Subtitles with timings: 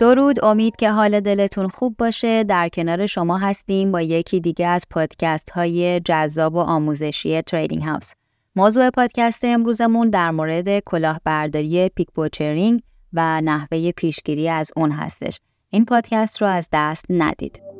[0.00, 2.44] درود امید که حال دلتون خوب باشه.
[2.44, 8.12] در کنار شما هستیم با یکی دیگه از پادکست های جذاب و آموزشی Trading House
[8.56, 12.80] موضوع پادکست امروزمون در مورد کلاهبرداری pig butchering
[13.12, 15.40] و نحوه پیشگیری از اون هستش.
[15.70, 17.73] این پادکست رو از دست ندید.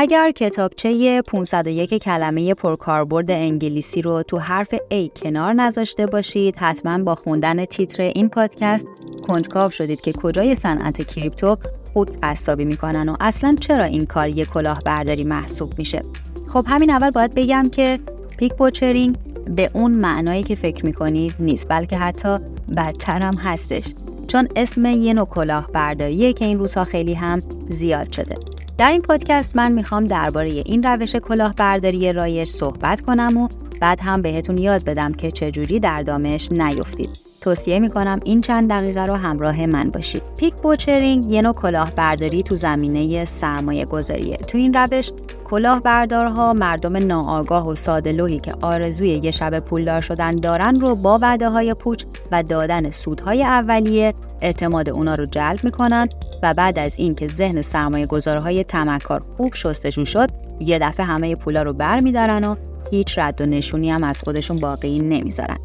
[0.00, 7.14] اگر کتابچه 501 کلمه پرکاربرد انگلیسی رو تو حرف A کنار نذاشته باشید حتما با
[7.14, 8.86] خوندن تیتر این پادکست
[9.28, 11.56] کنجکاو شدید که کجای صنعت کریپتو
[11.92, 16.02] خود قصابی می‌کنن و اصلا چرا این کار یک کلاهبرداری محسوب میشه؟
[16.48, 17.98] خب همین اول باید بگم که
[18.36, 19.16] پیک بوچرینگ
[19.56, 22.38] به اون معنایی که فکر می‌کنید نیست بلکه حتی
[22.76, 23.94] بدتر هم هستش
[24.26, 28.57] چون اسم یه نوع کلاهبرداریه که این روزها خیلی هم زیاد شده.
[28.78, 33.48] در این پادکست من می‌خوام درباره این روش کلاهبرداری رایج صحبت کنم و
[33.80, 37.10] بعد هم بهتون یاد بدم که چجوری در دامش نیفتید.
[37.40, 40.22] توصیه می‌کنم این چند دقیقه رو همراه من باشید.
[40.36, 44.36] پیک بوچرینگ یه نوع کلاهبرداری تو زمینه سرمایه گذاریه.
[44.36, 45.10] تو این روش
[45.44, 51.48] کلاهبردارها مردم ناآگاه و ساده که آرزوی یه شب پولدار شدن دارن رو با وعده
[51.48, 56.08] های پوچ و دادن سودهای اولیه اعتماد اونا رو جلب می‌کنن
[56.42, 60.28] و بعد از اینکه ذهن سرمایه گذارهای تمکار خوب شستشون شد
[60.60, 62.54] یه دفعه همه پولا رو بر میدارن و
[62.90, 65.58] هیچ رد و نشونی هم از خودشون باقی نمی‌ذارن.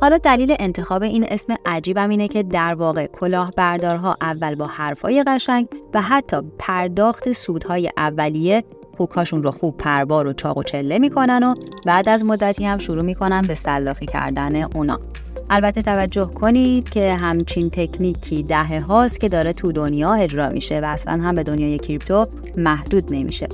[0.00, 5.68] حالا دلیل انتخاب این اسم عجیبم اینه که در واقع کلاهبردارها اول با حرفای قشنگ
[5.94, 8.64] و حتی پرداخت سودهای اولیه
[8.96, 11.54] خوکاشون رو خوب پربار و چاق و چله می‌کنن و
[11.86, 15.00] بعد از مدتی هم شروع می‌کنن به سلافی کردن اونا.
[15.50, 20.84] البته توجه کنید که همچین تکنیکی دهه هاست که داره تو دنیا اجرا میشه و
[20.84, 23.48] اصلا هم به دنیای کریپتو محدود نمیشه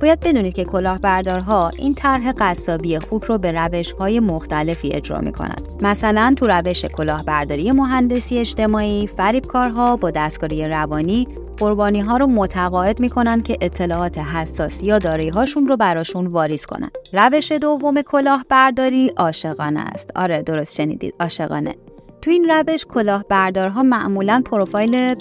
[0.00, 5.32] باید بدونید که کلاهبردارها این طرح قصابی خوب رو به روش های مختلفی اجرا می
[5.32, 5.62] کنند.
[5.80, 11.28] مثلا تو روش کلاهبرداری مهندسی اجتماعی فریبکارها با دستکاری روانی
[11.60, 16.90] قربانی ها رو متقاعد می‌کنن که اطلاعات حساسی یا داری هاشون رو براشون واریز کنن.
[17.12, 20.10] روش دوم کلاهبرداری عاشقانه است.
[20.16, 21.74] آره درست شنیدید عاشقانه.
[22.22, 25.14] تو این روش کلاهبردارها معمولا پروفایل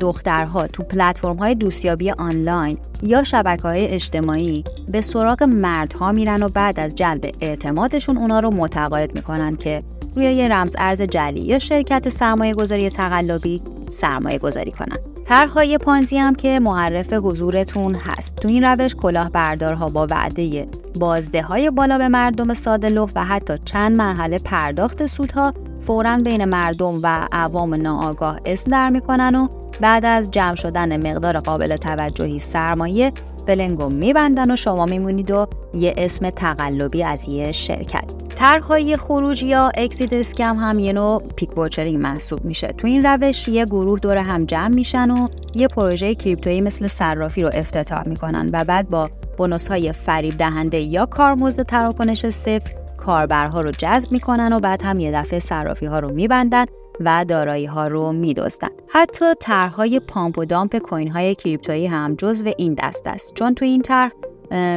[0.00, 6.48] دخترها تو پلتفرم های دوستیابی آنلاین یا شبکه های اجتماعی به سراغ مردها میرن و
[6.48, 9.82] بعد از جلب اعتمادشون اونا رو متقاعد می‌کنن که
[10.16, 15.09] روی یه رمز ارز جلی یا شرکت سرمایه گذاری تقلبی سرمایه گذاری کنن.
[15.30, 18.36] طرحهای پانزی هم که معرف حضورتون هست.
[18.36, 20.68] تو این روش کلاهبردارها با وعده
[20.98, 27.00] بازده های بالا به مردم ساده و حتی چند مرحله پرداخت سودها فورا بین مردم
[27.02, 29.48] و عوام ناآگاه اسم در می‌کنن و
[29.80, 33.12] بعد از جمع شدن مقدار قابل توجهی سرمایه
[33.50, 38.04] بلنگو میبندن و شما میمونید و یه اسم تقلبی از یه شرکت.
[38.28, 42.68] طرحهای خروج یا exit scam هم یه نوع pig butchering محسوب میشه.
[42.68, 47.42] تو این روش یه گروه دور هم جمع میشن و یه پروژه کریپتویی مثل صرافی
[47.42, 53.60] رو افتتاح می‌کنن و بعد با bonus های فریب دهنده یا کارمزد تراکنش صفر کاربرها
[53.60, 56.64] رو جذب می‌کنن و بعد هم یه دفعه صرافی ها رو میبندن
[57.00, 62.52] و دارایی ها رو میدزدن حتی طرحهای پامپ و دامپ کوین های کریپتویی هم جزو
[62.58, 63.34] این دست است.
[63.34, 64.10] چون تو این طرح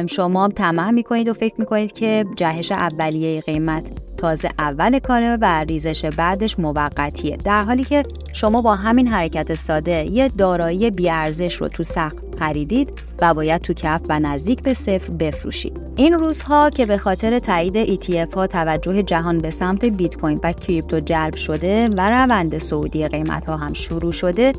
[0.06, 6.04] شما طمع می‌کنید و فکر می‌کنید که جهش اولیه قیمت تازه اول کاره و ریزش
[6.04, 7.36] بعدش موقتیه.
[7.36, 8.02] در حالی که
[8.32, 13.72] شما با همین حرکت ساده یه دارایی بیارزش رو تو سقف خریدید و باید تو
[13.72, 15.80] کف و نزدیک به صفر بفروشید.
[15.96, 20.52] این روزها که به خاطر تایید ETF ها توجه جهان به سمت بیت کوین و
[20.52, 24.52] کریپتو جلب شده و روند سعودی قیمت ها هم شروع شده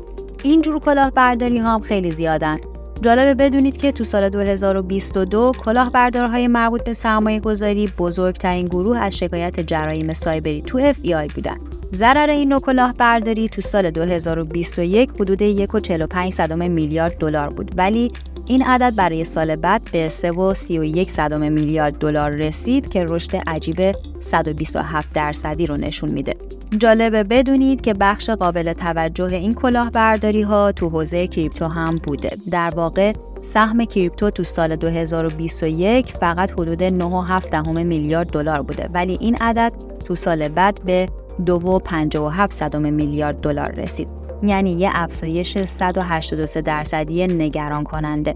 [0.44, 2.56] این جور کلاهبرداری ها هم خیلی زیادن.
[3.02, 9.60] جالبه بدونید که تو سال 2022 کلاهبردارهای مربوط به سرمایه گذاری بزرگترین گروه از شکایت
[9.60, 11.56] جرایم سایبری تو FEI بودن.
[11.94, 18.12] ضرر این نوع کلاهبرداری تو سال 2021 حدود 1.45 میلیارد دلار بود ولی
[18.46, 25.66] این عدد برای سال بعد به 3.31 میلیارد دلار رسید که رشد عجیب 127 درصدی
[25.66, 26.34] رو نشون میده.
[26.78, 32.36] جالبه بدونید که بخش قابل توجه این کلاهبرداری ها تو حوزه کریپتو هم بوده.
[32.50, 39.36] در واقع سهم کریپتو تو سال 2021 فقط حدود 9.7 میلیارد دلار بوده ولی این
[39.36, 39.72] عدد
[40.04, 41.08] تو سال بعد به
[41.46, 44.08] 2.57 میلیارد دلار رسید.
[44.42, 48.34] یعنی یه افزایش 183 درصدی نگران کننده.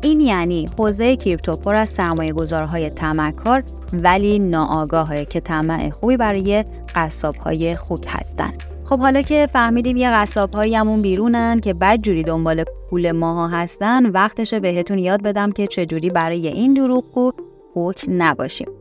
[0.00, 3.62] این یعنی حوزه کریپتو پر از سرمایه گذارهای تمکار
[3.92, 6.64] ولی ناآگاهه که طمع خوبی برای
[6.94, 8.52] قصاب های خوک هستن.
[8.84, 14.06] خب حالا که فهمیدیم یه قصاب همون بیرونن که بد جوری دنبال پول ماها هستن
[14.06, 17.32] وقتشه بهتون یاد بدم که چجوری برای این دروغگو
[17.74, 18.77] خوک نباشیم.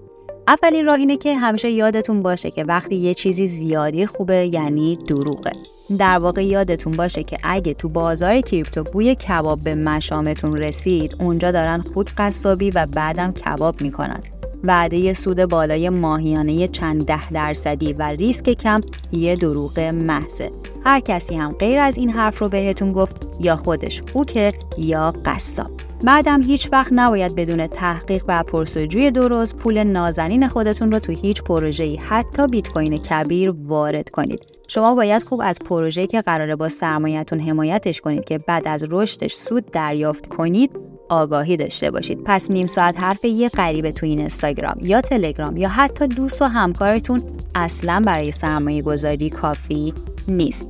[0.48, 5.52] اولین راه اینه که همیشه یادتون باشه که وقتی یه چیزی زیادی خوبه یعنی دروغه.
[6.00, 11.52] در واقع یادتون باشه که اگه تو بازار کریپتو بوی کباب به مشامتون رسید اونجا
[11.52, 14.20] دارن خود قصابی و بعدم کباب می‌کنن.
[14.68, 18.82] وعده سود بالای ماهیانه چند ده درصدی و ریسک کم
[19.12, 20.52] یه دروغ محضه
[20.86, 25.72] هر کسی هم غیر از این حرف رو بهتون گفت یا خودش خوکه یا قصاب
[26.04, 31.44] بعدم هیچ وقت نباید بدون تحقیق و پرسجوی درست پول نازنین خودتون رو تو هیچ
[31.44, 34.40] پروژه‌ای حتی بیت کوین کبیر وارد کنید.
[34.68, 39.34] شما باید خوب از پروژه‌ای که قراره با سرمایه‌تون حمایتش کنید که بعد از رشدش
[39.34, 40.72] سود دریافت کنید
[41.10, 42.20] آگاهی داشته باشید.
[42.26, 46.46] پس نیم ساعت حرف یه غریبه تو این اینستاگرام یا تلگرام یا حتی دوست و
[46.46, 47.24] همکارتون
[47.56, 49.94] اصلا برای سرمایه گذاری کافی
[50.28, 50.68] نیست.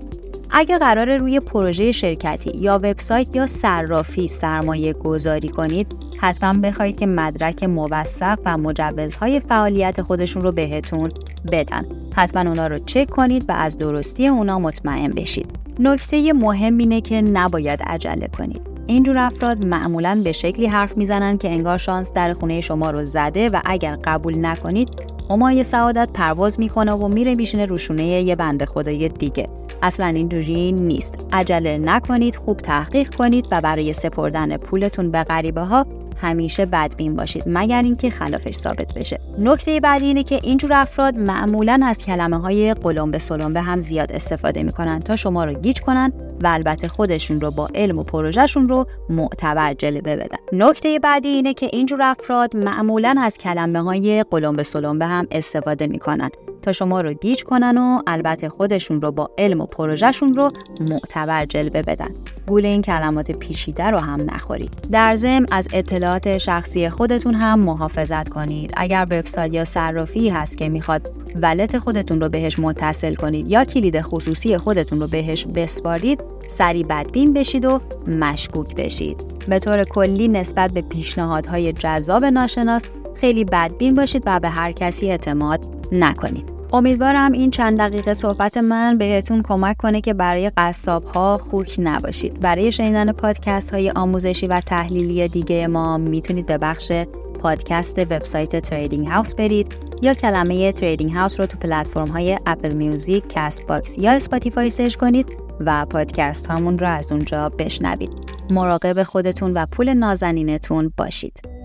[0.52, 5.88] اگه قرار روی پروژه شرکتی یا وبسایت یا صرافی سرمایه گذاری کنید
[6.18, 11.10] حتما بخواید که مدرک موثق و مجوزهای فعالیت خودشون رو بهتون
[11.52, 11.86] بدن.
[12.16, 15.50] حتما اونا رو چک کنید و از درستی اونا مطمئن بشید.
[15.80, 18.77] نکته مهم اینه که نباید عجله کنید.
[18.88, 23.50] اینجور افراد معمولا به شکلی حرف می‌زنن که انگار شانس در خونه شما رو زده
[23.50, 24.90] و اگر قبول نکنید
[25.30, 29.50] همای سعادت پرواز می‌کنه و میره میشینه روشونه یه بنده خدای دیگه.
[29.82, 31.16] اصلا اینجوری نیست.
[31.34, 35.86] عجله نکنید خوب تحقیق کنید و برای سپردن پولتون به غریبه ها
[36.22, 39.20] همیشه بدبین باشید مگر اینکه خلافش ثابت بشه.
[39.40, 43.80] نکته بعدی اینه که اینجور افراد معمولا از کلمه های قلم به سلم به هم
[43.80, 48.04] زیاد استفاده می‌کنن تا شما رو گیج کنن و البته خودشون رو با علم و
[48.04, 50.38] پروژهشون رو معتبر جلوه بدن.
[50.54, 55.28] نکته بعدی اینه که اینجور افراد معمولا از کلمه های قلم به سلم به هم
[55.32, 56.30] استفاده می‌کنن.
[56.68, 60.52] تا شما رو گیج کنن و البته خودشون رو با علم و پروژهشون رو
[60.90, 62.10] معتبر جلوه بدن.
[62.48, 64.74] گول این کلمات پیچیده رو هم نخورید.
[64.92, 68.74] در ضمن از اطلاعات شخصی خودتون هم محافظت کنید.
[68.78, 74.02] اگر وبسایت یا صرافی هست که می‌خواد ولت خودتون رو بهش متصل کنید یا کلید
[74.02, 79.18] خصوصی خودتون رو بهش بسپارید سری بدبین بشید و مشکوک بشید.
[79.50, 85.10] به طور کلی نسبت به پیشنهادهای جذاب ناشناس خیلی بدبین باشید و به هر کسی
[85.12, 85.60] اعتماد
[85.92, 86.57] نکنید.
[86.74, 92.40] امیدوارم این چند دقیقه صحبت من بهتون کمک کنه که برای قصاب ها خوک نباشید
[92.40, 96.92] برای شنیدن پادکست های آموزشی و تحلیلی دیگه ما می‌تونید به بخش
[97.40, 103.24] پادکست وبسایت Trading House برید یا کلمه Trading House رو تو پلتفرم های Apple Music،
[103.30, 105.28] Castbox یا Spotify search کنید
[105.60, 108.10] و پادکست هامون رو از اونجا بشنوید.
[108.52, 111.57] مراقب خودتون و پول نازنینتون باشید.